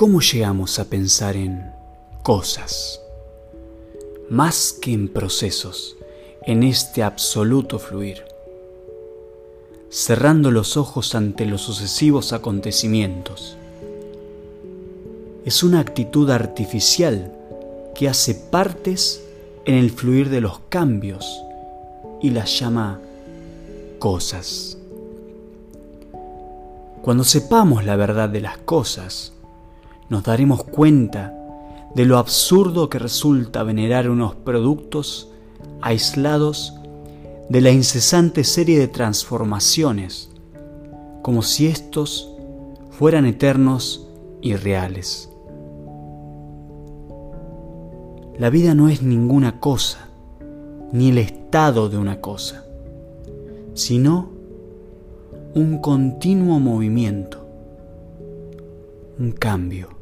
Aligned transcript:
¿Cómo 0.00 0.22
llegamos 0.22 0.78
a 0.78 0.86
pensar 0.86 1.36
en 1.36 1.74
cosas? 2.22 3.02
Más 4.30 4.72
que 4.72 4.94
en 4.94 5.08
procesos, 5.08 5.94
en 6.46 6.62
este 6.62 7.02
absoluto 7.02 7.78
fluir. 7.78 8.24
Cerrando 9.90 10.50
los 10.50 10.78
ojos 10.78 11.14
ante 11.14 11.44
los 11.44 11.60
sucesivos 11.60 12.32
acontecimientos. 12.32 13.58
Es 15.44 15.62
una 15.62 15.80
actitud 15.80 16.30
artificial 16.30 17.36
que 17.94 18.08
hace 18.08 18.34
partes 18.34 19.22
en 19.66 19.74
el 19.74 19.90
fluir 19.90 20.30
de 20.30 20.40
los 20.40 20.60
cambios 20.70 21.42
y 22.22 22.30
las 22.30 22.58
llama 22.58 23.02
cosas. 23.98 24.78
Cuando 27.02 27.22
sepamos 27.22 27.84
la 27.84 27.96
verdad 27.96 28.30
de 28.30 28.40
las 28.40 28.56
cosas, 28.56 29.34
nos 30.10 30.24
daremos 30.24 30.64
cuenta 30.64 31.34
de 31.94 32.04
lo 32.04 32.18
absurdo 32.18 32.90
que 32.90 32.98
resulta 32.98 33.62
venerar 33.62 34.10
unos 34.10 34.34
productos 34.34 35.30
aislados 35.80 36.74
de 37.48 37.60
la 37.60 37.70
incesante 37.70 38.44
serie 38.44 38.78
de 38.78 38.88
transformaciones, 38.88 40.30
como 41.22 41.42
si 41.42 41.66
estos 41.66 42.32
fueran 42.90 43.24
eternos 43.24 44.08
y 44.40 44.54
reales. 44.56 45.30
La 48.38 48.50
vida 48.50 48.74
no 48.74 48.88
es 48.88 49.02
ninguna 49.02 49.60
cosa, 49.60 50.08
ni 50.92 51.10
el 51.10 51.18
estado 51.18 51.88
de 51.88 51.98
una 51.98 52.20
cosa, 52.20 52.64
sino 53.74 54.30
un 55.54 55.78
continuo 55.78 56.58
movimiento, 56.58 57.46
un 59.18 59.32
cambio. 59.32 59.99